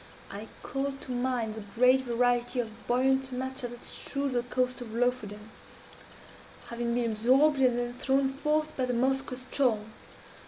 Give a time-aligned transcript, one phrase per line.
[0.31, 4.95] I called to mind the great variety of buoyant matter that strewed the coast of
[4.95, 5.51] Lofoden,
[6.69, 9.83] having been absorbed and then thrown forth by the Moskoe ström.